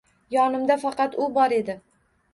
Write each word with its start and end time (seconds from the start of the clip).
Yonimda 0.35 0.77
faqat 0.85 1.19
u 1.27 1.31
bor 1.37 1.57
edi. 1.63 1.77